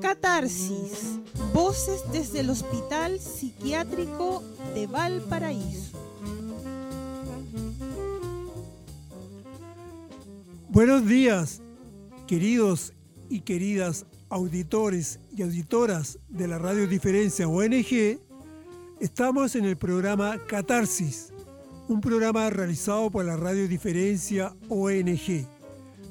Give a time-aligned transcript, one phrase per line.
[0.00, 1.20] Catarsis,
[1.52, 4.42] voces desde el Hospital Psiquiátrico
[4.74, 5.98] de Valparaíso.
[10.70, 11.60] Buenos días,
[12.26, 12.92] queridos
[13.28, 18.18] y queridas auditores y auditoras de la Radio Diferencia ONG.
[19.00, 21.32] Estamos en el programa Catarsis,
[21.88, 25.59] un programa realizado por la Radio Diferencia ONG.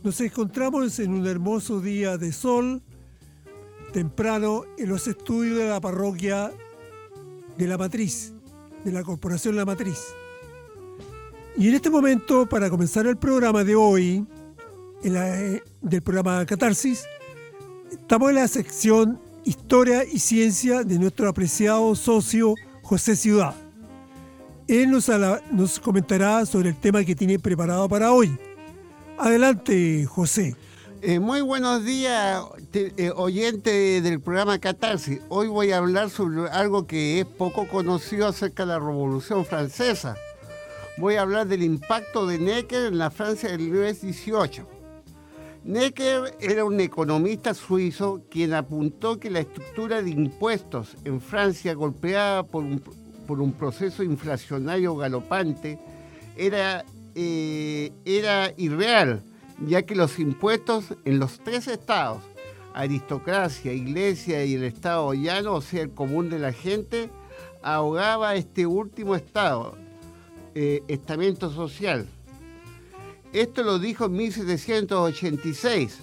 [0.02, 2.82] Nos encontramos en un hermoso día de sol,
[3.92, 6.54] temprano, en los estudios de la parroquia
[7.58, 8.32] de La Matriz,
[8.86, 10.00] de la Corporación La Matriz.
[11.58, 14.26] Y en este momento, para comenzar el programa de hoy,
[15.04, 17.04] eh, del programa Catarsis,
[17.92, 23.54] estamos en la sección Historia y Ciencia de nuestro apreciado socio José Ciudad.
[24.66, 25.12] Él nos,
[25.52, 28.38] nos comentará sobre el tema que tiene preparado para hoy.
[29.20, 30.56] Adelante, José.
[31.02, 32.42] Eh, muy buenos días,
[32.74, 35.20] eh, oyente del programa Catarsis.
[35.28, 40.16] Hoy voy a hablar sobre algo que es poco conocido acerca de la Revolución Francesa.
[40.98, 43.82] Voy a hablar del impacto de Necker en la Francia del siglo
[44.46, 44.64] XVIII.
[45.66, 52.44] Necker era un economista suizo quien apuntó que la estructura de impuestos en Francia, golpeada
[52.44, 52.82] por un,
[53.28, 55.78] por un proceso inflacionario galopante,
[56.38, 56.86] era,
[57.22, 59.22] eh, era irreal,
[59.66, 62.24] ya que los impuestos en los tres estados,
[62.74, 67.10] aristocracia, iglesia y el estado llano, o sea, el común de la gente,
[67.62, 69.76] ahogaba este último estado,
[70.56, 72.08] eh, estamento social.
[73.34, 76.00] Esto lo dijo en 1786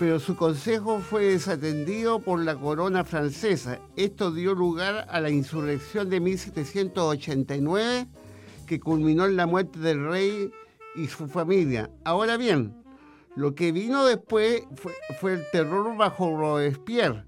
[0.00, 3.80] pero su consejo fue desatendido por la corona francesa.
[3.96, 8.06] Esto dio lugar a la insurrección de 1789
[8.70, 10.52] que culminó en la muerte del rey
[10.94, 11.90] y su familia.
[12.04, 12.72] Ahora bien,
[13.34, 14.62] lo que vino después
[15.18, 17.24] fue, el terror bajo Robespierre,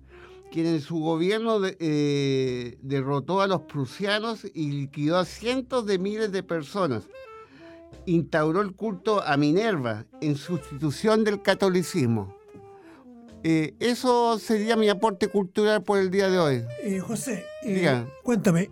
[0.52, 6.30] quien en su gobierno eh, derrotó a los prusianos y liquidó a cientos de miles
[6.30, 7.08] de personas.
[8.06, 12.36] Instauró el culto a Minerva en sustitución del catolicismo.
[13.42, 16.64] Eh, eso sería mi aporte cultural por el día de hoy.
[16.84, 18.70] Eh, José, eh, cuéntame,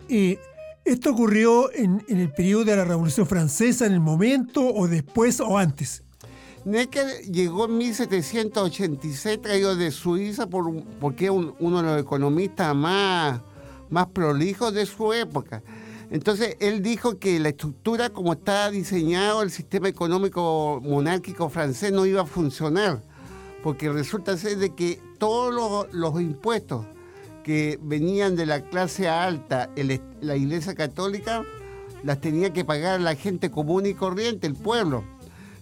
[0.85, 5.57] ¿esto ocurrió en, el periodo de la Revolución Francesa, en el momento, o después, o
[5.57, 6.03] antes?
[6.63, 13.41] Necker llegó en 1786, traído de Suiza, por, porque es uno de los economistas más,
[13.89, 15.63] más prolijos de su época.
[16.11, 22.05] Entonces, él dijo que la estructura como estaba diseñado el sistema económico monárquico francés no
[22.05, 23.01] iba a funcionar
[23.63, 26.85] porque resulta ser de que todos los, impuestos
[27.43, 29.69] que venían de la clase alta,
[30.21, 31.43] la Iglesia Católica,
[32.03, 35.03] las tenía que pagar la gente común y corriente, el pueblo.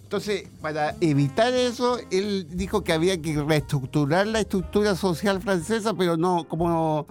[0.02, 6.16] Entonces, para evitar eso, él dijo que había que reestructurar la estructura social francesa, pero
[6.16, 7.06] no, como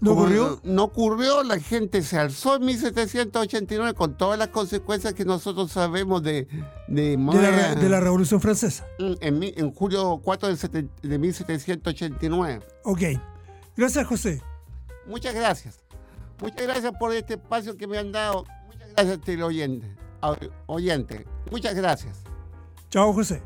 [0.00, 0.60] ¿No ocurrió?
[0.62, 6.22] No ocurrió, la gente se alzó en 1789 con todas las consecuencias que nosotros sabemos
[6.22, 6.46] de...
[6.86, 7.16] De,
[7.88, 8.86] la, Revolución Francesa.
[8.98, 12.60] Mm, en, julio 4 de, de 1789.
[12.84, 13.02] Ok.
[13.78, 14.42] Gracias, José.
[15.06, 15.78] Muchas gracias.
[16.40, 18.44] Muchas gracias por este espacio que me han dado.
[18.66, 19.94] Muchas gracias, teleoyente.
[20.66, 21.24] Oyente.
[21.52, 22.24] Muchas gracias.
[22.90, 23.40] Chao, José.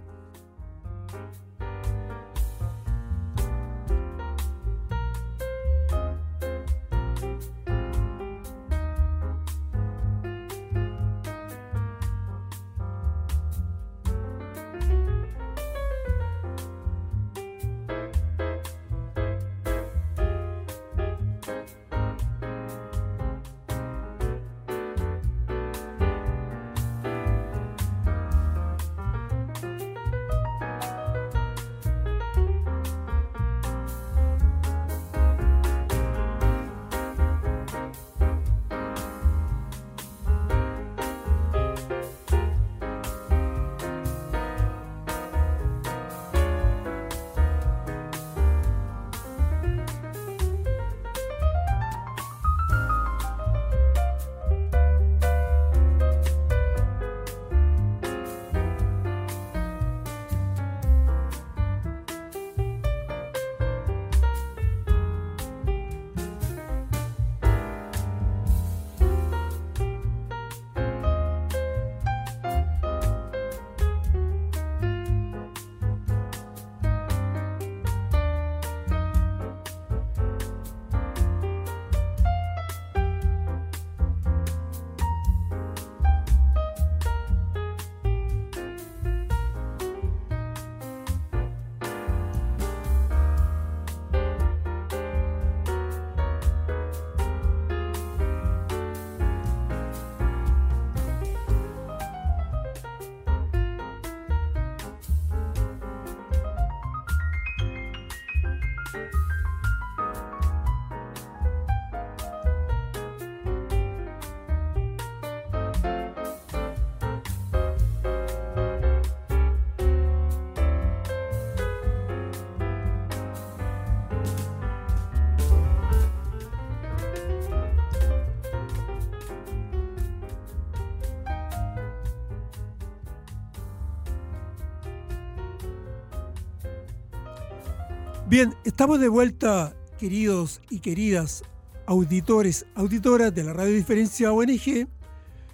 [138.32, 141.42] Bien, estamos de vuelta, queridos y queridas
[141.84, 144.88] auditores, auditoras de la Radio Diferencia ONG.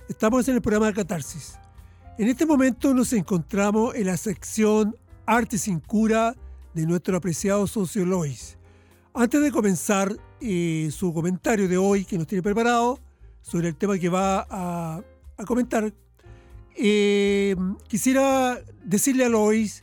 [0.08, 1.58] Estamos en el programa Catarsis.
[2.18, 4.96] En este momento nos encontramos en la sección
[5.26, 6.36] Arte sin cura
[6.72, 8.58] de nuestro apreciado socio Lois.
[9.12, 13.00] Antes de comenzar eh, su comentario de hoy que nos tiene preparado
[13.42, 15.02] sobre el tema que va a,
[15.48, 15.92] comentar,
[16.76, 17.56] eh,
[17.88, 19.82] quisiera decirle a Lois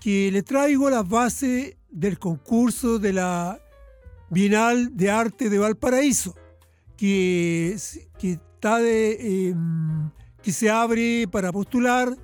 [0.00, 3.60] que le traigo las bases del concurso de la
[4.30, 6.32] Bienal de Arte de Valparaíso,
[6.96, 7.76] que,
[8.18, 10.10] que, está de, em,
[10.40, 12.16] que se abre para postular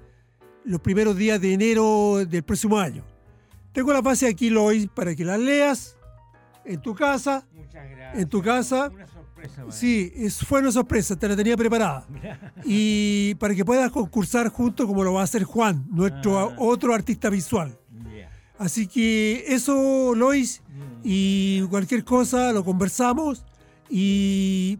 [0.65, 3.05] los primeros días de enero del próximo año.
[3.73, 5.97] Tengo la base aquí, Lois, para que las leas
[6.65, 7.45] en tu casa.
[7.53, 8.23] Muchas gracias.
[8.23, 8.91] En tu casa.
[8.95, 9.65] Una sorpresa.
[9.71, 10.13] Sí,
[10.47, 12.07] fue una sorpresa, te la tenía preparada.
[12.65, 16.55] y para que puedas concursar junto como lo va a hacer Juan, nuestro ah.
[16.59, 17.77] otro artista visual.
[18.59, 20.63] Así que eso, Lois,
[21.03, 23.45] y cualquier cosa lo conversamos
[23.91, 24.79] y,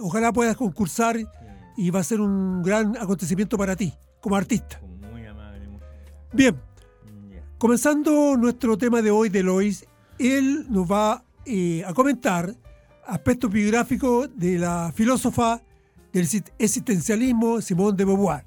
[0.00, 1.18] ojalá puedas concursar
[1.76, 4.80] y va a ser un gran acontecimiento para ti como artista.
[5.10, 5.68] Muy amable.
[6.32, 6.56] Bien,
[7.58, 9.86] comenzando nuestro tema de hoy de Lois,
[10.18, 12.54] él nos va eh, a comentar
[13.06, 15.60] aspectos biográficos de la filósofa
[16.12, 18.44] del existencialismo Simone de Beauvoir.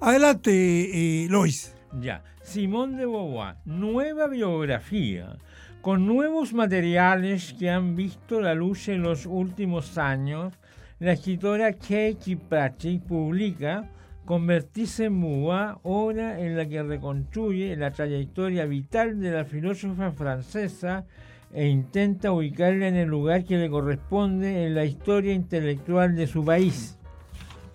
[0.00, 1.74] Adelante, eh, Lois.
[1.92, 5.38] Ya, Simone de Beauvoir, nueva biografía,
[5.80, 10.52] con nuevos materiales que han visto la luz en los últimos años,
[10.98, 13.88] la escritora Kate Patrick publica
[14.26, 21.06] Convertirse en Beauvoir, obra en la que reconstruye la trayectoria vital de la filósofa francesa
[21.54, 26.44] e intenta ubicarla en el lugar que le corresponde en la historia intelectual de su
[26.44, 26.98] país.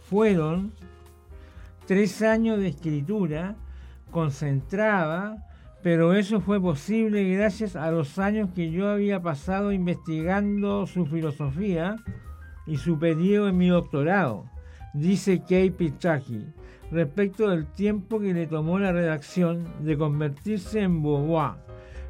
[0.07, 0.71] Fueron
[1.87, 3.55] tres años de escritura
[4.13, 5.45] concentrada,
[5.81, 11.97] pero eso fue posible gracias a los años que yo había pasado investigando su filosofía
[12.65, 14.45] y su periodo en mi doctorado,
[14.93, 16.45] dice Kay Pichaki,
[16.91, 21.55] respecto del tiempo que le tomó la redacción de convertirse en Beauvoir.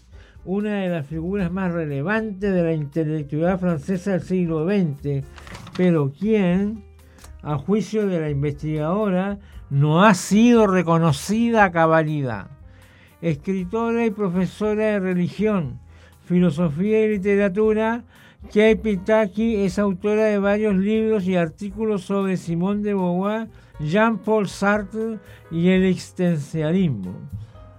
[0.44, 5.24] una de las figuras más relevantes de la intelectualidad francesa del siglo XX,
[5.76, 6.84] pero quien,
[7.42, 9.40] a juicio de la investigadora,
[9.70, 12.48] no ha sido reconocida a cabalidad.
[13.22, 15.80] Escritora y profesora de religión,
[16.26, 18.04] Filosofía y Literatura,
[18.52, 23.48] Kay Pitaki es autora de varios libros y artículos sobre Simone de Beauvoir,
[23.80, 25.18] Jean-Paul Sartre
[25.50, 27.14] y el existencialismo.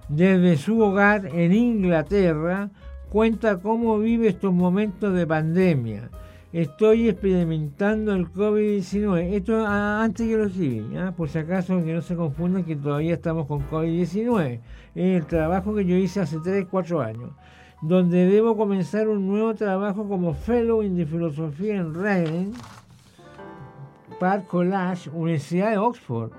[0.08, 2.70] Desde su hogar en Inglaterra,
[3.08, 6.10] cuenta cómo vive estos momentos de pandemia.
[6.52, 9.34] Estoy experimentando el COVID-19.
[9.34, 11.12] Esto antes que lo escribí, ¿ah?
[11.16, 14.60] por si acaso que no se confundan que todavía estamos con COVID-19.
[14.94, 17.30] Es el trabajo que yo hice hace 3, 4 años
[17.82, 22.52] donde debo comenzar un nuevo trabajo como Fellow the Filosofía en Reading,
[24.18, 26.30] Park College, Universidad de Oxford,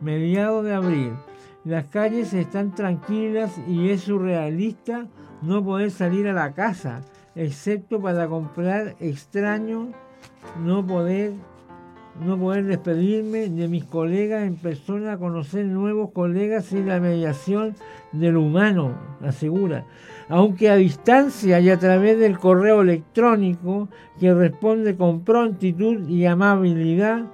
[0.00, 1.12] mediados de abril.
[1.64, 5.06] Las calles están tranquilas y es surrealista
[5.42, 7.02] no poder salir a la casa,
[7.34, 9.88] excepto para comprar extraño,
[10.64, 11.32] no poder
[12.20, 17.74] no poder despedirme de mis colegas en persona, conocer nuevos colegas sin la mediación
[18.12, 19.86] del humano, asegura
[20.32, 27.26] aunque a distancia y a través del correo electrónico que responde con prontitud y amabilidad,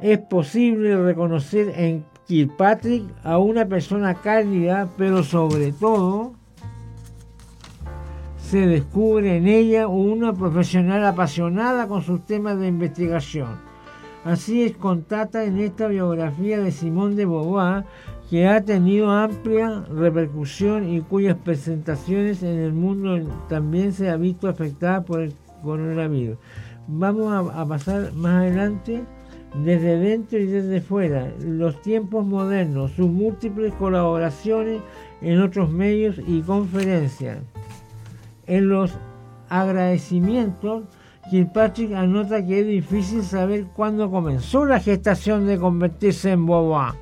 [0.00, 6.34] es posible reconocer en Kirkpatrick a una persona cálida, pero sobre todo
[8.36, 13.56] se descubre en ella una profesional apasionada con sus temas de investigación.
[14.26, 17.86] Así es contata en esta biografía de Simón de Beauvoir
[18.30, 23.18] que ha tenido amplia repercusión y cuyas presentaciones en el mundo
[23.48, 26.36] también se ha visto afectada por el coronavirus.
[26.88, 29.04] Vamos a, pasar más adelante
[29.64, 34.82] desde dentro y desde fuera, los tiempos modernos, sus múltiples colaboraciones
[35.22, 37.38] en otros medios y conferencias.
[38.46, 38.92] En los
[39.48, 40.84] agradecimientos,
[41.30, 46.96] Kilpatrick anota que es difícil saber cuándo comenzó la gestación de convertirse en Boba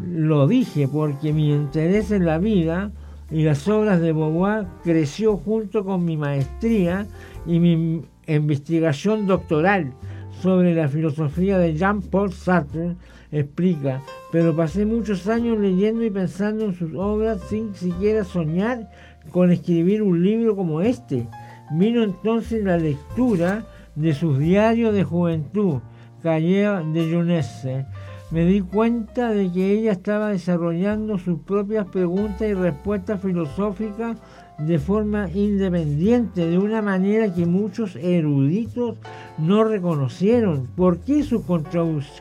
[0.00, 2.90] lo dije porque mi interés en la vida
[3.30, 7.06] y las obras de Beauvoir creció junto con mi maestría
[7.46, 9.92] y mi investigación doctoral
[10.40, 12.96] sobre la filosofía de Jean-Paul Sartre
[13.30, 14.00] explica,
[14.32, 18.90] pero pasé muchos años leyendo y pensando en sus obras sin siquiera soñar
[19.30, 21.26] con escribir un libro como este.
[21.72, 25.80] Vino entonces la lectura de sus diarios de juventud,
[26.22, 27.84] Calle de Jeunesse.
[28.30, 34.18] Me di cuenta de que ella estaba desarrollando sus propias preguntas y respuestas filosóficas
[34.58, 38.98] de forma independiente, de una manera que muchos eruditos
[39.38, 40.66] no reconocieron.
[40.76, 41.42] ¿Por qué sus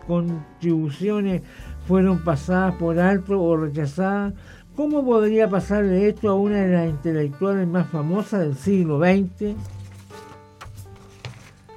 [0.08, 1.42] contribuciones
[1.88, 4.34] fueron pasadas por alto o rechazadas?
[4.78, 9.56] ¿Cómo podría pasarle esto a una de las intelectuales más famosas del siglo XX?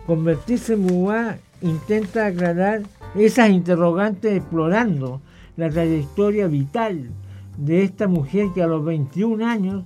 [0.07, 2.83] Convertirse en Beauvoir intenta aclarar
[3.15, 5.21] esas interrogantes explorando
[5.57, 7.11] la trayectoria vital
[7.57, 9.85] de esta mujer que a los 21 años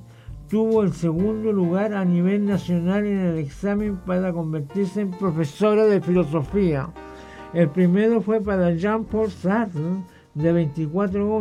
[0.48, 6.00] tuvo el segundo lugar a nivel nacional en el examen para convertirse en profesora de
[6.00, 6.90] filosofía.
[7.54, 9.82] El primero fue para Jean-Paul Sartre,
[10.34, 11.40] de 24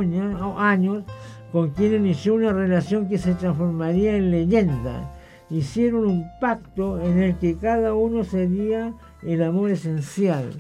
[0.58, 1.04] años,
[1.52, 5.12] con quien inició una relación que se transformaría en leyenda.
[5.50, 10.52] Hicieron un pacto en el que cada uno sería el amor esencial,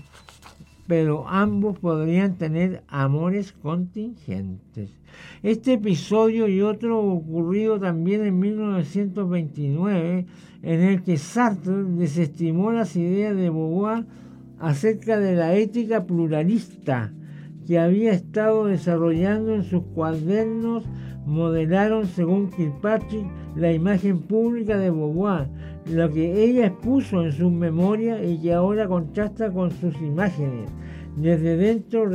[0.88, 4.92] pero ambos podrían tener amores contingentes.
[5.42, 10.26] Este episodio y otro ocurrido también en 1929,
[10.64, 14.06] en el que Sartre desestimó las ideas de Beauvoir
[14.60, 17.12] acerca de la ética pluralista
[17.68, 20.84] que había estado desarrollando en sus cuadernos
[21.26, 23.26] modelaron, según Kirkpatrick,
[23.56, 25.48] la imagen pública de Beauvoir,
[25.86, 30.70] lo que ella expuso en sus memorias y que ahora contrasta con sus imágenes,
[31.18, 32.06] desde dentro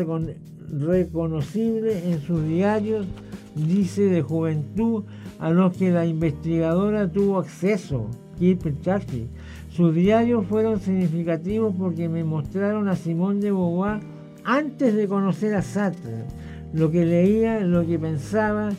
[0.70, 3.06] reconocible en sus diarios,
[3.54, 5.04] dice, de juventud,
[5.38, 8.08] a los que la investigadora tuvo acceso,
[8.38, 9.28] Kirkpatrick.
[9.70, 14.00] Sus diarios fueron significativos porque me mostraron a Simón de Beauvoir
[14.44, 16.24] antes de conocer a Sartre,
[16.72, 18.70] lo que leía, lo que pensaba,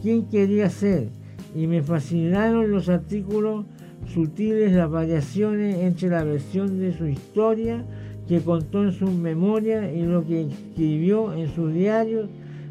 [0.00, 1.10] quién quería ser,
[1.54, 3.66] y me fascinaron los artículos
[4.06, 7.84] sutiles, las variaciones entre la versión de su historia
[8.28, 12.28] que contó en sus memorias y lo que escribió en sus diarios.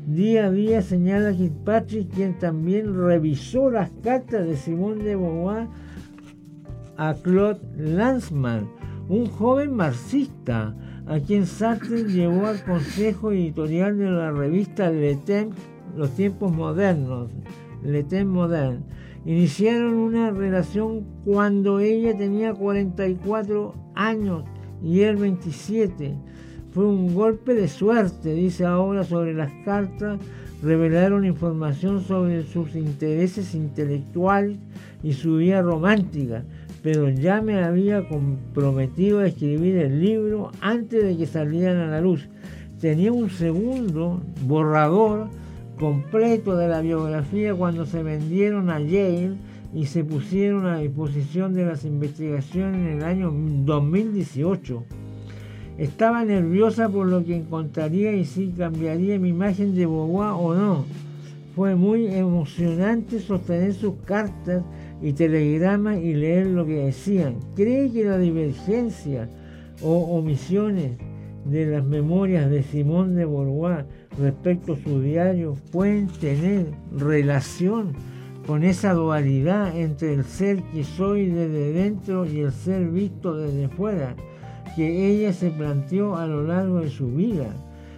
[0.08, 5.68] Día a día señala Kirkpatrick, quien también revisó las cartas de Simón de Beauvoir
[6.98, 8.68] a Claude Lanzmann,
[9.10, 10.76] un joven marxista
[11.08, 15.56] a quien Sartre llevó al consejo editorial de la revista Le Temps,
[15.96, 17.30] Los tiempos modernos,
[17.84, 18.84] Le Temps Modern.
[19.26, 24.44] Iniciaron una relación cuando ella tenía 44 años
[24.84, 26.16] y él 27.
[26.72, 30.20] Fue un golpe de suerte, dice ahora sobre las cartas,
[30.62, 34.58] revelaron información sobre sus intereses intelectuales
[35.04, 36.44] y su vida romántica
[36.86, 42.00] pero ya me había comprometido a escribir el libro antes de que salieran a la
[42.00, 42.30] luz.
[42.80, 45.30] Tenía un segundo borrador
[45.80, 49.36] completo de la biografía cuando se vendieron a Yale
[49.74, 54.84] y se pusieron a disposición de las investigaciones en el año 2018.
[55.78, 60.86] Estaba nerviosa por lo que encontraría y si cambiaría mi imagen de Beauvoir o no.
[61.56, 64.64] Fue muy emocionante sostener sus cartas
[65.02, 67.36] y telegramas y leer lo que decían.
[67.56, 69.30] ¿Cree que la divergencia
[69.82, 70.92] o omisiones
[71.46, 73.86] de las memorias de Simón de Beauvoir
[74.20, 77.94] respecto a su diario pueden tener relación
[78.46, 83.70] con esa dualidad entre el ser que soy desde dentro y el ser visto desde
[83.70, 84.16] fuera
[84.76, 87.48] que ella se planteó a lo largo de su vida?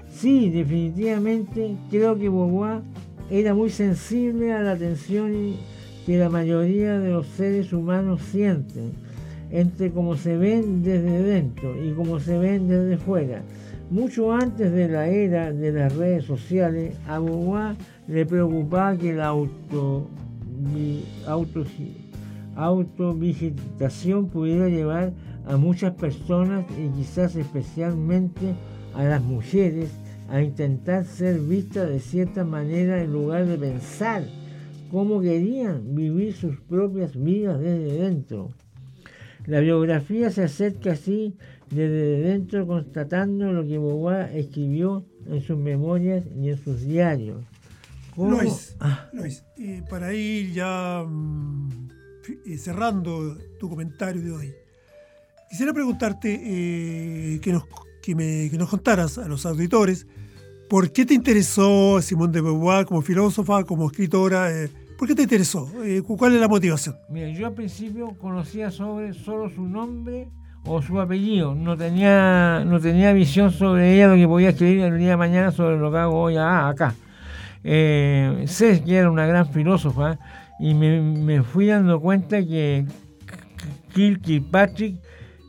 [0.09, 2.81] Sí, definitivamente creo que Beauvoir
[3.29, 5.57] era muy sensible a la atención y
[6.05, 8.93] que la mayoría de los seres humanos sienten,
[9.51, 13.43] entre cómo se ven desde dentro y cómo se ven desde fuera.
[13.89, 17.75] Mucho antes de la era de las redes sociales, a Beauvoir
[18.07, 20.09] le preocupaba que la auto,
[21.25, 23.15] auto,
[24.31, 25.13] pudiera llevar
[25.45, 28.53] a muchas personas y quizás especialmente
[28.93, 29.89] a las mujeres
[30.29, 34.23] a intentar ser vistas de cierta manera en lugar de pensar
[34.91, 38.49] cómo querían vivir sus propias vidas desde dentro.
[39.47, 41.35] La biografía se acerca así
[41.71, 47.43] desde dentro constatando lo que Beauvoir escribió en sus memorias y en sus diarios.
[48.15, 49.09] Luis, ah.
[49.89, 51.89] para ir ya mm,
[52.45, 54.53] eh, cerrando tu comentario de hoy,
[55.49, 57.63] quisiera preguntarte eh, que, nos,
[58.01, 60.05] que, me, que nos contaras a los auditores
[60.69, 64.51] ¿Por qué te interesó Simone de Beauvoir como filósofa, como escritora?
[64.97, 65.69] ¿Por qué te interesó?
[65.83, 66.95] Eh, ¿Cuál es la motivación?
[67.09, 70.27] Mira, yo al principio conocía sobre solo su nombre
[70.65, 71.53] o su apellido.
[71.53, 75.51] No tenía, no tenía visión sobre ella, lo que podía escribir el día de mañana
[75.51, 76.95] sobre lo que hago hoy ah, acá.
[77.63, 80.17] Eh, sé que era una gran filósofa
[80.59, 82.85] y me, fui dando cuenta que
[83.93, 84.97] Kilpatrick,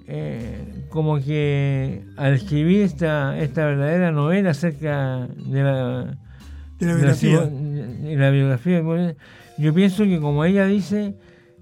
[0.07, 6.19] eh, como que al escribir esta, esta verdadera novela acerca de la,
[6.79, 8.83] de la biografía, de la biografía
[9.59, 11.17] yo pienso que como ella dice,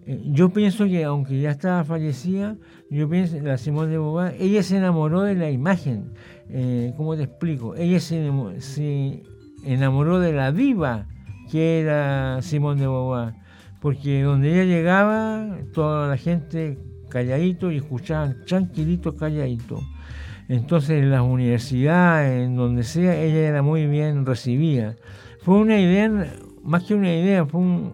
[0.06, 2.56] eh, yo pienso que aunque ya estaba fallecida,
[2.90, 6.12] yo pienso, la Simón de Beauvoir, ella se enamoró de la imagen.
[6.48, 7.74] Eh, ¿Cómo te explico?
[7.74, 9.22] Ella se, se,
[9.64, 11.08] enamoró de la diva
[11.50, 13.34] que era Simón de Beauvoir.
[13.80, 19.80] Porque donde ella llegaba, toda la gente calladito y escuchaban tranquilito, calladito.
[20.48, 24.96] Entonces en las universidades, en donde sea, ella era muy bien recibida.
[25.40, 26.32] Fue una idea,
[26.66, 27.92] más que una idea, fue un,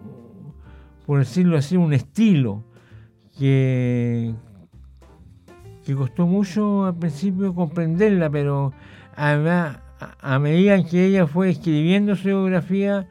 [1.05, 2.63] por decirlo así, un estilo
[3.37, 4.33] que,
[5.85, 8.73] que costó mucho al principio comprenderla, pero
[9.15, 13.07] a, medida que ella fue escribiendo su biografía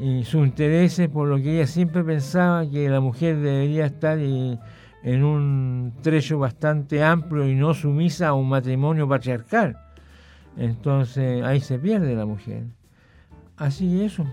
[0.00, 5.24] y sus intereses, por lo que ella siempre pensaba que la mujer debería estar en
[5.24, 9.76] un trecho bastante amplio y no sumisa a un matrimonio patriarcal.
[10.56, 12.64] Entonces ahí se pierde la mujer.
[13.56, 14.26] Así es eso.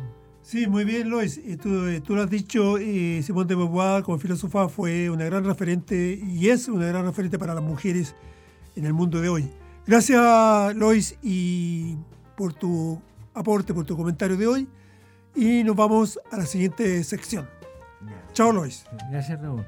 [0.45, 1.41] Sí, muy bien, Lois.
[1.59, 5.43] Tú, eh, tú lo has dicho, y Simone de Beauvoir como filósofa fue una gran
[5.43, 8.13] referente y es una gran referente para las mujeres
[8.75, 9.49] en el mundo de hoy.
[9.87, 11.95] Gracias, Lois, y
[12.37, 13.01] por tu
[13.33, 14.67] aporte, por tu comentario de hoy.
[15.35, 17.49] Y nos vamos a la siguiente sección.
[18.33, 18.85] Chao, Lois.
[19.09, 19.65] Gracias, Raúl.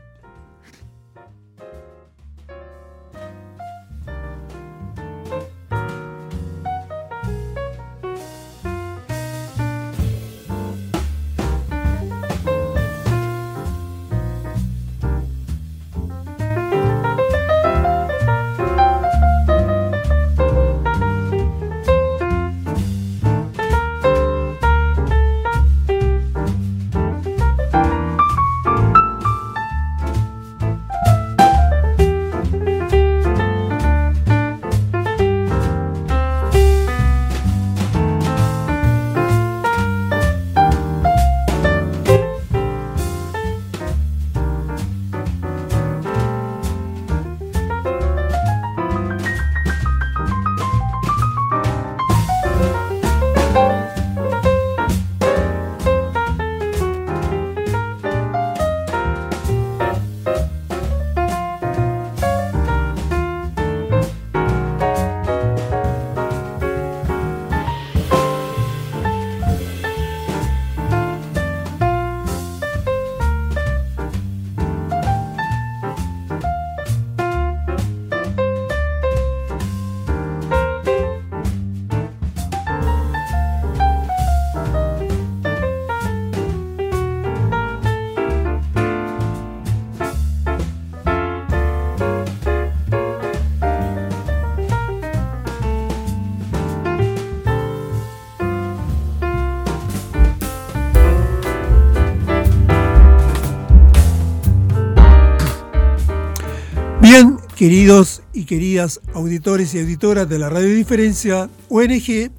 [107.57, 112.29] Queridos y queridas auditores y auditoras de la Radio Diferencia ONG,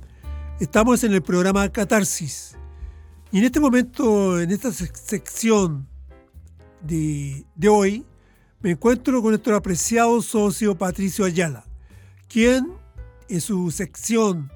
[0.60, 2.56] estamos en el programa Catarsis.
[3.32, 5.88] Y en este momento, en esta sección
[6.82, 8.06] de, de hoy,
[8.60, 11.64] me encuentro con nuestro apreciado socio Patricio Ayala,
[12.28, 12.68] quien
[13.28, 14.52] en su sección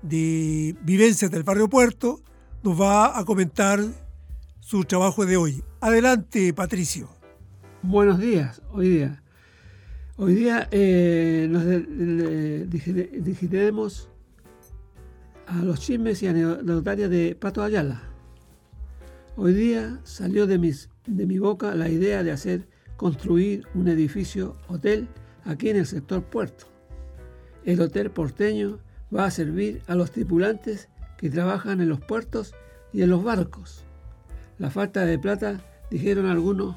[0.00, 2.22] de vivencias del barrio Puerto
[2.62, 3.78] nos va a comentar
[4.58, 5.62] su trabajo de hoy.
[5.82, 7.10] Adelante, Patricio.
[7.82, 9.21] Buenos días, hoy día
[10.24, 11.64] Hoy día eh, nos
[13.24, 14.08] dirigiremos
[15.48, 18.02] a los chismes y anecdotarias de Pato Ayala.
[19.34, 25.08] Hoy día salió de mi boca la idea de hacer construir un edificio hotel
[25.44, 26.66] aquí en el sector puerto.
[27.64, 28.78] El hotel porteño
[29.12, 32.54] va a servir a los tripulantes que trabajan en los puertos
[32.92, 33.82] y en los barcos.
[34.60, 36.76] La falta de plata, dijeron algunos,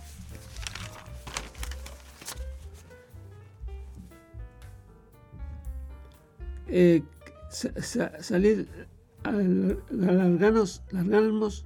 [6.67, 7.03] eh,
[7.49, 8.67] salir
[9.23, 11.65] a largarnos, largarnos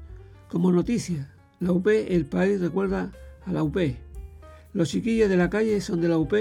[0.50, 1.34] como noticia.
[1.60, 3.12] La UP, el país recuerda
[3.46, 3.78] a la UP.
[4.74, 6.34] Los chiquillos de la calle son de la UP.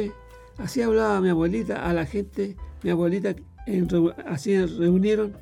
[0.58, 3.34] Así hablaba mi abuelita a la gente, mi abuelita
[4.26, 5.34] así reunieron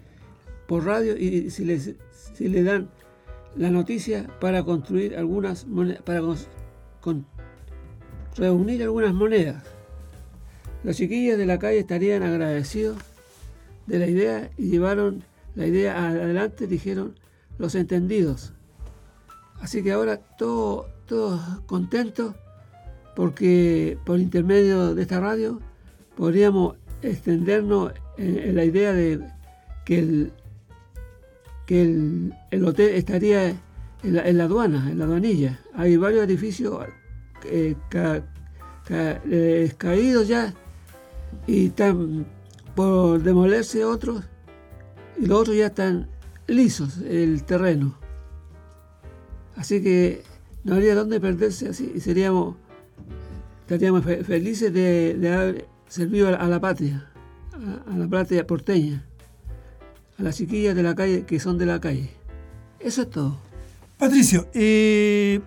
[0.66, 1.94] por radio y si les
[2.38, 2.90] le dan
[3.56, 6.20] la noticia para construir algunas monedas, para
[8.36, 9.75] reunir algunas monedas.
[10.84, 12.96] Los chiquillos de la calle estarían agradecidos
[13.86, 17.14] de la idea y llevaron la idea adelante, dijeron
[17.58, 18.52] los entendidos.
[19.60, 22.34] Así que ahora todos todo contentos
[23.14, 25.60] porque por intermedio de esta radio
[26.16, 29.20] podríamos extendernos en, la idea de
[29.84, 30.32] que
[31.68, 33.54] el, hotel estaría
[34.02, 35.60] en la, aduana, en la aduanilla.
[35.74, 36.84] Hay varios edificios
[37.44, 37.74] eh,
[38.90, 40.54] eh, caídos ya
[41.46, 42.26] y están
[42.74, 44.24] por demolerse otros
[45.18, 46.08] y los otros ya están
[46.46, 47.98] lisos el terreno.
[49.56, 50.22] Así que
[50.64, 52.56] no habría dónde perderse así y seríamos
[53.62, 57.10] estaríamos felices de, haber servido a la, patria,
[57.90, 59.04] a, la patria porteña,
[60.18, 62.10] a las chiquillas de la calle que son de la calle.
[62.78, 63.36] Eso es todo.
[63.98, 65.40] Patricio, eh,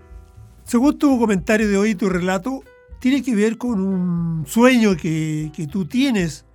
[0.65, 2.63] según tu comentario de hoy, tu relato,
[2.99, 6.45] tiene que ver con un sueño que, tú tienes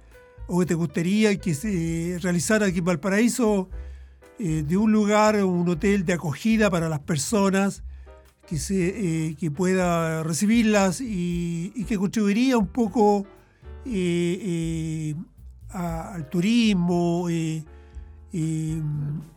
[0.47, 3.71] o que te gustaría que se realizara aquí en Valparaíso,
[4.39, 7.83] eh, de un lugar, un hotel de acogida para las personas
[8.47, 13.27] que, se, eh, que pueda recibirlas y, que contribuiría un poco
[13.87, 15.15] eh,
[15.71, 17.29] al turismo,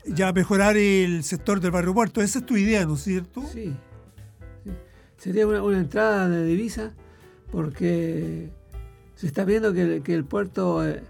[0.05, 2.21] ya mejorar el sector del barrio puerto.
[2.21, 3.43] Esa es tu idea, ¿no es cierto?
[3.53, 3.73] Sí
[5.17, 6.93] sería una, entrada de divisa
[7.51, 8.49] porque
[9.15, 11.01] se está viendo que, el puerto eh,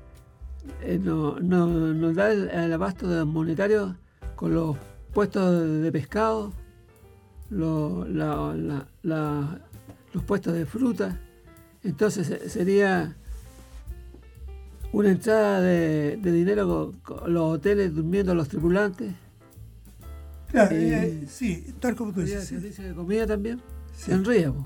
[0.81, 3.97] eh, no, nos da el, abasto monetario
[4.35, 4.77] con los
[5.13, 6.53] puestos de pescado,
[7.49, 8.07] los
[10.25, 11.19] puestos de fruta.
[11.83, 13.15] Entonces sería
[14.91, 19.13] una entrada de, dinero con, los hoteles durmiendo los tripulantes.
[20.53, 22.45] Eh, sí, tal como tú dices.
[22.45, 23.61] Servicio de comida también
[24.07, 24.65] en riesgo.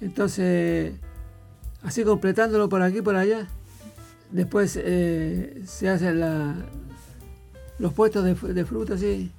[0.00, 0.94] Entonces,
[1.82, 3.46] así completándolo por aquí y por allá,
[4.30, 6.20] después eh, se hacen
[7.78, 9.30] los puestos de, de fruta así,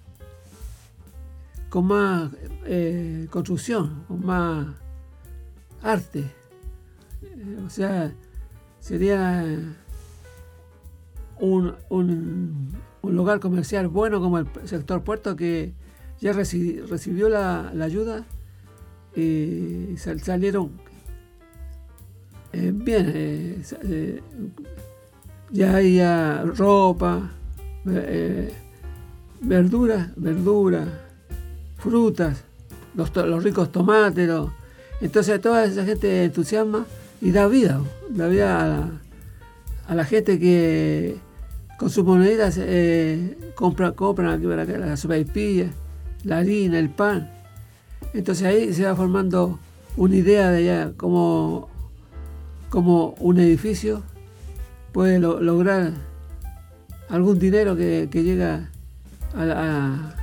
[1.69, 2.31] con más
[2.65, 4.67] eh, construcción, con más
[5.81, 6.31] arte.
[7.65, 8.13] O sea,
[8.79, 9.43] sería
[11.39, 15.73] un, un, lugar comercial bueno como el sector puerto que
[16.19, 18.25] ya recibió la ayuda
[19.15, 20.85] y salieron
[22.57, 23.11] eh, bien.
[23.13, 24.21] Eh, eh,
[25.51, 27.31] ya había ropa,
[29.41, 30.87] verduras, verduras,
[31.77, 32.43] frutas,
[32.95, 34.29] los, ricos tomates.
[35.01, 36.85] entonces toda esa gente entusiasma
[37.21, 38.89] y da vida, da vida
[39.87, 41.17] a la, gente que
[41.77, 42.59] con sus monedas
[43.53, 45.15] compra, compran la sopa
[46.23, 47.34] la harina, el pan.
[48.15, 49.59] Entonces ahí se va formando
[49.97, 51.69] una idea de ya cómo,
[52.71, 54.03] un edificio
[54.93, 55.91] puede lograr
[57.09, 58.71] algún dinero que, llega
[59.33, 60.15] a la,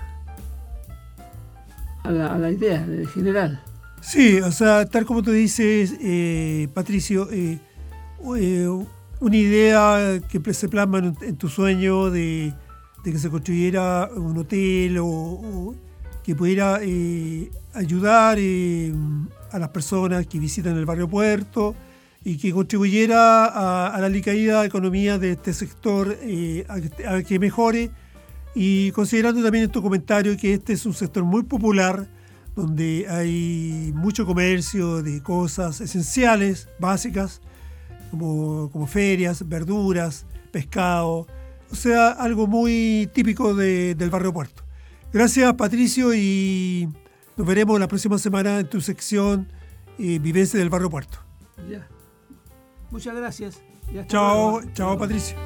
[2.03, 3.63] a, la, idea general.
[4.01, 7.59] Sí, o sea, tal como tú dices, eh, Patricio, eh,
[8.39, 8.85] eh,
[9.21, 12.55] una idea que se plasma en, tu sueño de,
[13.05, 15.75] que se construyera un hotel o
[16.25, 18.93] que pudiera eh, ayudar eh,
[19.51, 21.75] a las personas que visitan el barrio Puerto
[22.25, 27.91] y que contribuyera a, la la economía de este sector eh, a, que mejore
[28.55, 32.07] y considerando también en tu comentario que este es un sector muy popular
[32.55, 37.41] donde hay mucho comercio de cosas esenciales, básicas,
[38.11, 41.27] como, como ferias, verduras, pescado,
[41.71, 44.62] o sea, algo muy típico del barrio Puerto.
[45.13, 46.89] Gracias Patricio y
[47.37, 49.53] nos veremos la próxima semana en tu sección
[49.99, 51.19] eh, Vivencia del Barrio Puerto.
[51.69, 51.87] Ya.
[52.91, 53.63] Muchas gracias.
[54.09, 55.37] chao, chao Patricio.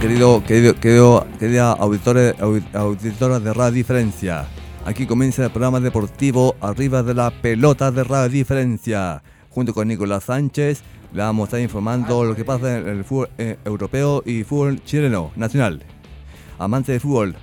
[0.00, 2.34] Querido, querido, querido querida auditores,
[2.72, 4.46] auditoras de Radio Diferencia.
[4.86, 9.22] Aquí comienza el programa deportivo Arriba de la Pelota de Radio Diferencia.
[9.50, 10.82] Junto con Nicolás Sánchez
[11.12, 14.82] le vamos a estar informando lo que pasa en el fútbol eh, europeo y fútbol
[14.84, 15.82] chileno nacional.
[16.58, 17.36] Amante de fútbol,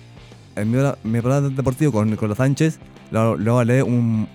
[0.56, 2.78] en mi, programa deportivo con Nicolás Sánchez,
[3.10, 4.28] voy a leer un,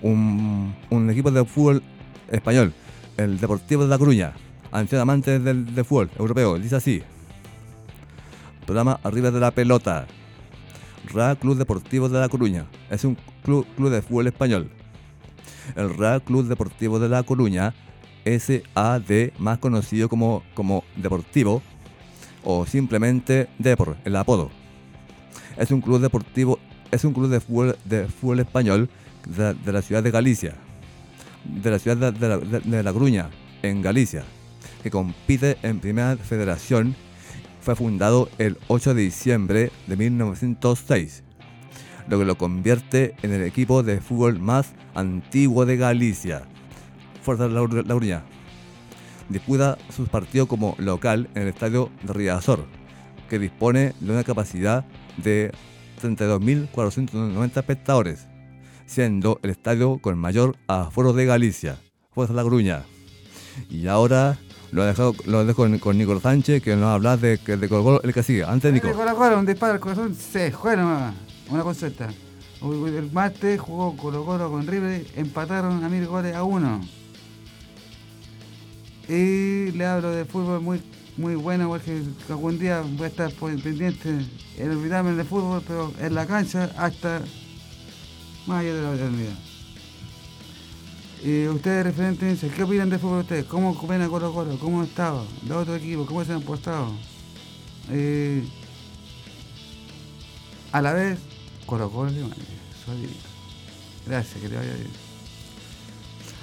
[0.90, 1.82] un, equipo de fútbol
[2.30, 2.72] español,
[3.16, 4.32] el Deportivo de La Coruña,
[4.72, 7.02] anciano amante del, fútbol europeo, dice así.
[8.66, 10.06] Programa Arriba de la Pelota.
[11.12, 12.66] Real Club Deportivo de La Coruña.
[12.90, 14.68] Es un club, club de fútbol español.
[15.74, 17.74] El Real Club Deportivo de La Coruña,
[18.26, 21.62] SAD, más conocido como, como Deportivo,
[22.44, 24.50] o simplemente Depor, el apodo
[25.58, 26.58] es un club deportivo,
[26.90, 28.88] es un club de fútbol, de español
[29.26, 30.54] de, la ciudad de Galicia,
[31.44, 33.28] de la ciudad de, la, de, Gruña,
[33.62, 34.24] en Galicia,
[34.82, 36.94] que compite en Primera Federación.
[37.60, 41.24] Fue fundado el 8 de diciembre de 1906,
[42.08, 46.42] lo que lo convierte en el equipo de fútbol más antiguo de Galicia.
[47.22, 48.22] Fuerza La, la Gruña.
[49.28, 52.64] Disputa sus partidos como local en el estadio de Riazor,
[53.28, 54.86] que dispone de una capacidad
[55.22, 55.52] de
[56.02, 58.26] 32.490 espectadores,
[58.86, 61.78] siendo el estadio con mayor aforo de Galicia,
[62.10, 62.84] Fuerza La Gruña.
[63.68, 64.38] Y ahora
[64.70, 68.12] lo dejo, lo dejo con, Nicolás Sánchez, que nos habla de, de, de Colo el
[68.12, 68.44] que sigue.
[68.44, 68.92] Antes, Nico.
[68.92, 71.12] Colo Colo, un disparo al corazón, se juega
[71.50, 72.08] una consulta.
[72.60, 76.80] El martes jugó Colo Colo con River, empataron a mil goles a uno.
[79.08, 80.82] Y le hablo de fútbol muy
[81.18, 84.24] muy buena, igual que algún día voy a estar pendiente
[84.56, 87.20] en olvidarme de fútbol, pero en la cancha hasta
[88.46, 89.38] más allá de la eternidad.
[91.24, 93.44] Y ustedes referentes, ¿qué opinan de fútbol ustedes?
[93.46, 94.56] ¿Cómo ven a Colo Colo?
[94.60, 95.26] ¿Cómo estado?
[95.42, 96.06] ¿De otro equipo?
[96.06, 96.92] ¿Cómo se han portado?
[97.90, 98.44] Eh,
[100.70, 101.18] a la vez,
[101.66, 102.12] Colo Colo,
[104.06, 104.90] Gracias, que te vaya bien.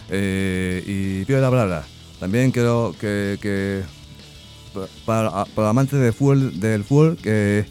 [0.09, 1.85] Eh, y pido la palabra.
[2.19, 3.83] También quiero que
[5.05, 7.65] para, para amantes del fútbol, del fútbol que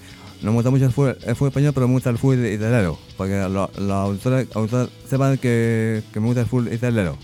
[0.45, 3.49] no me gusta mucho el fútbol, español, pero me gusta el fútbol italiano, para que
[3.49, 4.47] los auditores,
[5.09, 7.17] sepan que, me gusta el fútbol italiano.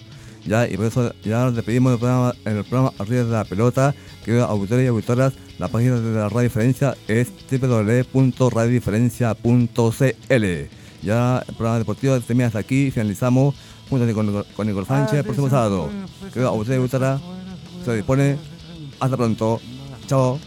[0.46, 3.44] Ya, y por eso ya nos despedimos del programa, en el programa Arriba de la
[3.44, 10.44] Pelota, que auditores y auditoras, la página de la Radio Diferencia es www.radiodiferencia.cl.
[11.02, 13.54] Ya el programa deportivo termina hasta aquí, finalizamos
[13.90, 15.90] junto con, con Nicolás Sánchez el próximo sábado.
[16.32, 17.20] Que auditores y auditoras
[17.84, 18.38] se dispone
[19.00, 19.60] hasta pronto.
[20.06, 20.38] Chao.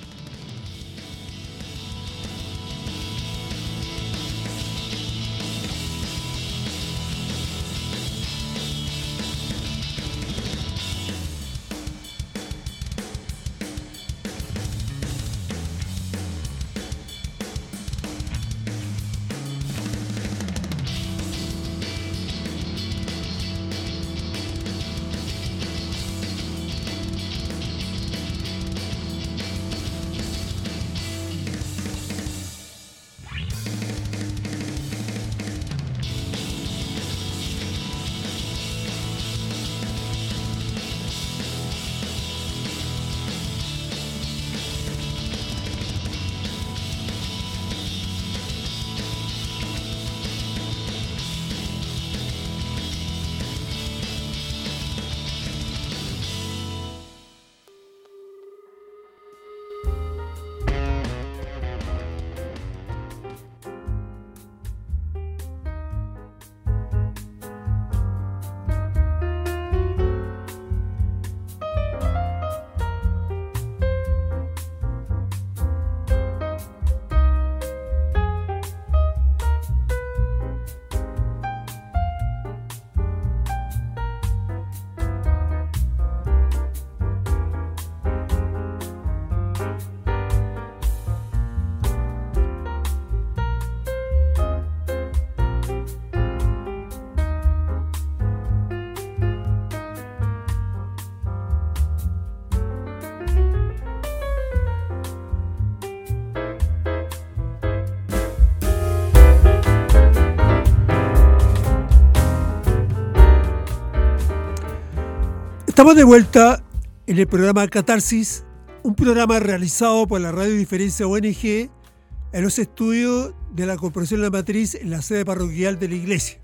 [115.83, 116.63] Estamos de vuelta
[117.07, 118.45] en el programa Catarsis,
[118.83, 124.29] un programa realizado por la Radio Diferencia ONG en los estudios de la Corporación La
[124.29, 126.39] Matriz en la sede parroquial de la iglesia.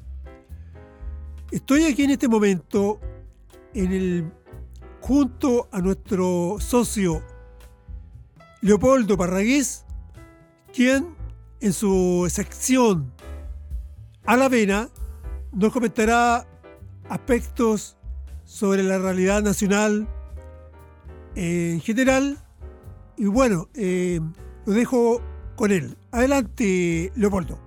[1.51, 2.99] Estoy aquí en este momento
[3.73, 4.31] en el,
[4.99, 7.23] junto a nuestro socio
[8.59, 9.85] Leopoldo Parragués,
[10.73, 11.15] quien
[11.61, 13.13] en su sección
[14.25, 14.89] a la vena
[15.53, 16.45] nos comentará
[17.07, 17.95] aspectos
[18.49, 20.07] sobre la realidad nacional
[21.35, 22.39] en general.
[23.15, 24.19] Y bueno, eh,
[24.65, 25.21] lo dejo
[25.55, 25.95] con él.
[26.11, 27.59] Adelante, Leopoldo.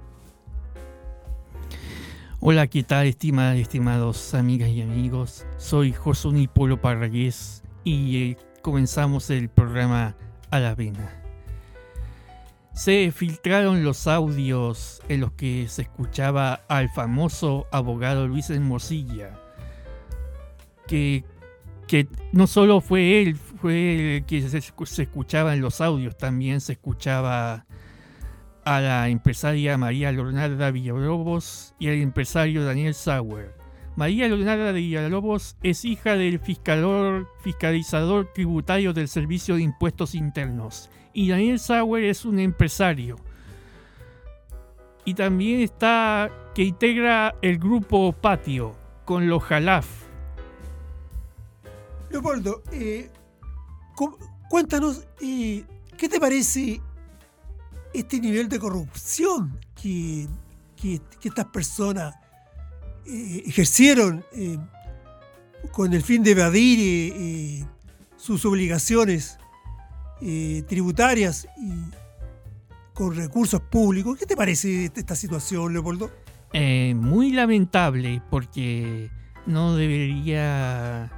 [2.41, 5.47] Hola, ¿qué tal, estimadas y estimados amigas y amigos?
[5.57, 10.17] Soy José Polo Parragués y eh, comenzamos el programa
[10.51, 11.23] A la Vena.
[12.75, 19.39] Se filtraron los audios en los que se escuchaba al famoso abogado Luis Hermosilla,
[20.87, 21.25] que,
[22.33, 24.59] no solo fue él, fue el que se,
[25.03, 27.67] escuchaba en los audios, también se escuchaba
[28.65, 33.55] a la empresaria María Leonarda Villalobos y al empresario Daniel Sauer.
[33.97, 41.59] María Leonarda Villalobos es hija del fiscalizador tributario del Servicio de Impuestos Internos y Daniel
[41.59, 43.17] Sauer es un empresario.
[45.05, 50.02] Y también está que integra el grupo Patio con los Jalaf.
[52.13, 53.11] Leopoldo, eh,
[54.51, 55.65] cuéntanos, eh,
[55.97, 56.81] ¿qué te parece
[57.95, 60.29] este nivel de corrupción que,
[61.23, 62.15] estas personas
[63.07, 64.25] eh, ejercieron
[65.71, 67.67] con el fin de evadir
[68.17, 69.39] sus obligaciones
[70.69, 71.73] tributarias y
[72.95, 74.19] con recursos públicos.
[74.19, 76.11] ¿Qué te parece esta situación, Leopoldo?
[76.53, 79.09] Muy lamentable porque
[79.47, 81.11] no debería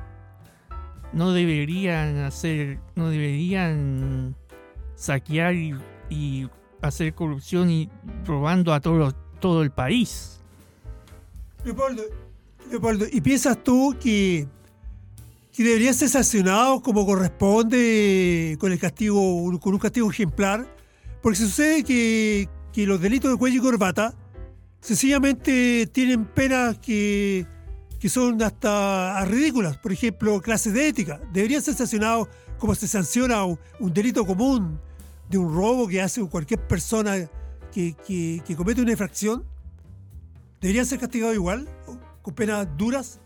[1.15, 4.37] no deberían hacer no deberían
[4.97, 6.49] saquear y,
[6.83, 7.89] hacer corrupción y
[8.27, 10.41] robando a todo, todo el país.
[11.65, 12.03] Leopoldo,
[12.71, 14.47] Leopoldo, ¿y piensas tú que
[15.55, 20.67] que deberían ser sancionados como corresponde con el castigo, con un castigo ejemplar,
[21.23, 24.15] porque sucede que, los delitos de cuello y corbata
[24.81, 27.47] sencillamente tienen penas que,
[28.09, 29.79] son hasta ridículas.
[29.79, 31.21] Por ejemplo, clases de ética.
[31.33, 33.59] Deberían ser sancionados como se sanciona un,
[33.93, 34.81] delito común
[35.29, 37.31] de un robo que hace cualquier persona
[37.73, 39.45] que, que comete una infracción.
[40.61, 41.69] Deberían ser castigados igual,
[42.23, 43.21] con penas duras.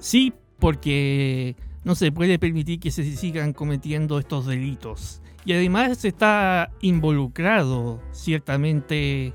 [0.00, 5.22] Sí, porque no se puede permitir que se sigan cometiendo estos delitos.
[5.44, 9.32] Y además está involucrado ciertamente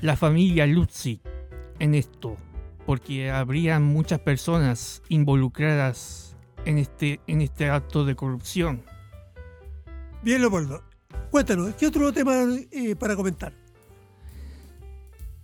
[0.00, 1.20] la familia Lutzi
[1.78, 2.36] en esto,
[2.86, 8.82] porque habría muchas personas involucradas en este, en este acto de corrupción.
[10.22, 10.82] Bien, Leopoldo.
[11.30, 12.34] Cuéntanos, ¿qué otro tema
[12.70, 13.52] eh, para comentar?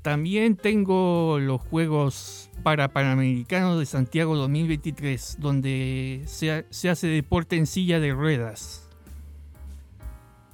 [0.02, 8.00] También tengo los Juegos para Panamericanos de Santiago 2023, donde se, hace deporte en silla
[8.00, 8.88] de ruedas.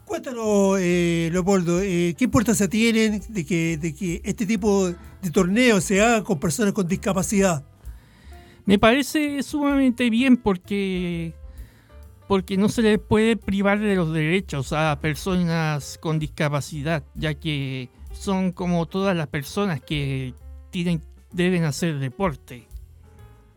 [0.07, 5.83] Cuéntanos, eh, Leopoldo, eh, ¿qué importancia tienen de que, de que este tipo de torneos
[5.83, 7.65] se haga con personas con discapacidad?
[8.67, 11.35] Me parece sumamente bien porque,
[12.29, 17.89] porque no se les puede privar de los derechos a personas con discapacidad, ya que
[18.13, 20.35] son como todas las personas que
[20.71, 21.03] tienen
[21.33, 22.69] deben hacer deporte.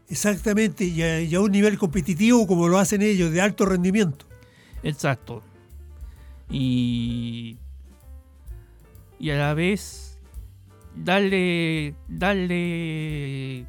[0.10, 4.26] Exactamente, y a, un nivel competitivo como lo hacen ellos, de alto rendimiento.
[4.82, 5.44] Exacto.
[6.50, 7.58] Y,
[9.20, 10.18] y a la vez
[10.96, 13.66] darle, darle,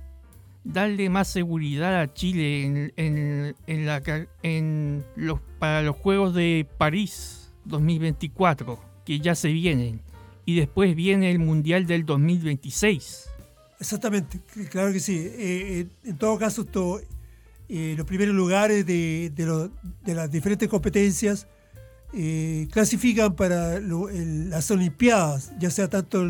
[0.65, 4.03] darle más seguridad a Chile en, en, en la,
[4.43, 10.01] en los, para los Juegos de París 2024, que ya se vienen.
[10.47, 13.31] Y después viene el Mundial del 2026.
[13.81, 15.17] Exactamente, claro que sí.
[15.17, 16.67] Eh, eh, en todo caso,
[17.69, 19.33] eh, los primeros lugares de,
[20.05, 21.47] las diferentes competencias
[22.71, 26.27] clasifican para las Olimpiadas, ya sea tanto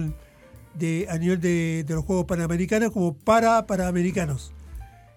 [0.74, 4.52] de, a nivel de, los Juegos Panamericanos como para Panamericanos.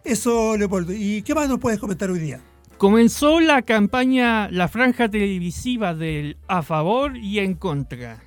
[0.04, 0.94] Eso, Leopoldo.
[0.94, 2.42] ¿Y qué más nos puedes comentar hoy día?
[2.78, 8.22] Comenzó la campaña, la franja televisiva del a favor y en contra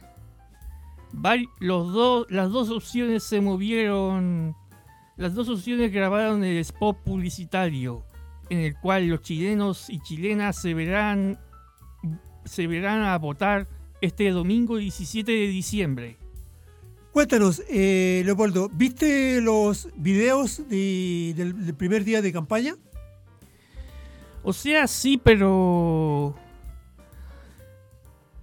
[1.60, 4.54] los dos, las dos opciones se movieron,
[5.16, 8.04] las dos opciones grabaron el spot publicitario,
[8.50, 11.38] en el cual los chilenos y chilenas se verán,
[12.46, 13.66] se verán a votar
[14.00, 16.16] este domingo 17 de diciembre.
[17.12, 22.76] Cuéntanos, eh, Leopoldo, ¿viste los videos del primer día de campaña?
[24.42, 26.34] O sea, sí, pero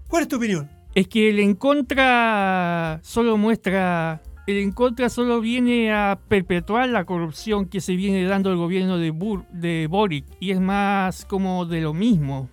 [0.08, 0.70] ¿Cuál es tu opinión?
[0.96, 7.06] Es que el en contra solo muestra, el en contra solo viene a perpetuar la
[7.06, 11.66] corrupción que se viene dando el gobierno de, Bur- de Boric y es más como
[11.66, 12.50] de lo mismo.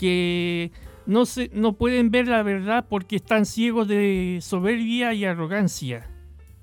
[0.00, 0.72] Que
[1.04, 6.08] no, se, no pueden ver la verdad porque están ciegos de soberbia y arrogancia.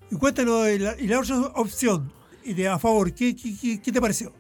[0.10, 2.12] Y cuéntanos, y la, y la otra opción,
[2.44, 4.34] y de a favor, ¿qué, qué, qué- qué te pareció?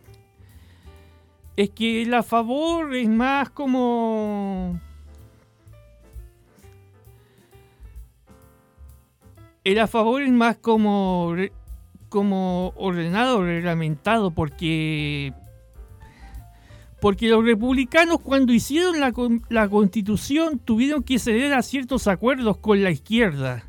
[1.55, 4.79] Es que el a favor es más como.
[9.63, 11.35] El a favor es más como.
[12.09, 15.33] como ordenado, reglamentado, porque.
[16.99, 19.13] Porque los republicanos, cuando hicieron la,
[19.49, 23.63] la constitución, tuvieron que ceder a ciertos acuerdos con la izquierda.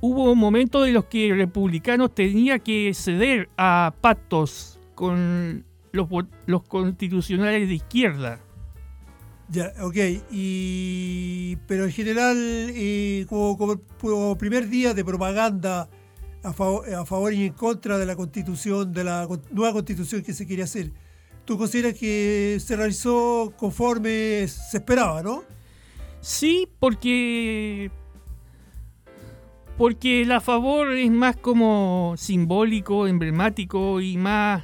[0.00, 6.08] Hubo momentos en los que republicanos tenían que ceder a pactos con los,
[6.68, 8.40] constitucionales de izquierda.
[9.48, 9.96] Ya, ok.
[10.30, 13.58] Y, pero en general, eh, como,
[14.00, 15.88] como- primer día de propaganda
[16.42, 20.32] a favor, a favor y en contra de la constitución, de la nueva constitución que
[20.32, 20.92] se quería hacer,
[21.44, 25.44] ¿tú consideras que se realizó conforme se esperaba, no?
[26.20, 27.90] Sí, porque.
[29.78, 34.62] Porque el favor es más como simbólico, emblemático y más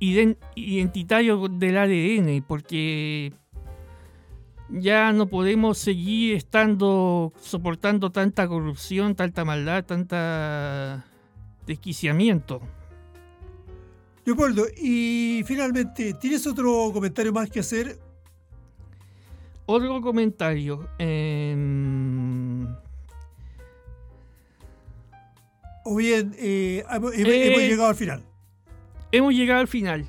[0.00, 3.32] iden- identitario del ADN, porque
[4.70, 11.04] ya no podemos seguir estando soportando tanta corrupción, tanta maldad, tanta
[11.66, 12.60] desquiciamiento.
[14.26, 17.98] Leopoldo, y finalmente, ¿tienes otro comentario más que hacer?
[19.66, 20.88] Otro comentario.
[20.98, 22.66] em,
[25.84, 27.46] ¿O bien eh, hemos, hemos- Eh.
[27.46, 28.24] hemos llegado al final?
[29.12, 30.04] hemos llegado al final.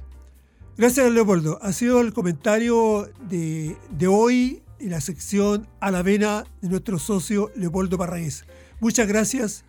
[0.75, 1.59] Gracias, Leopoldo.
[1.61, 6.97] Ha sido el comentario de, de hoy en la sección a la vena de nuestro
[6.99, 8.45] socio Leopoldo Parragués.
[8.79, 9.63] Muchas gracias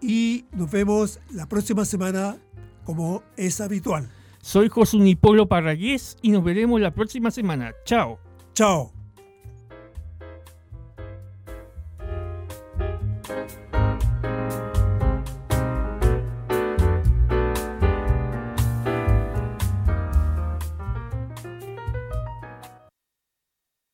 [0.00, 2.36] y nos vemos la próxima semana
[2.84, 4.08] como es habitual.
[4.40, 7.72] Soy Josunipolo Parragués y nos veremos la próxima semana.
[7.84, 8.18] Chao.
[8.54, 9.01] Chao.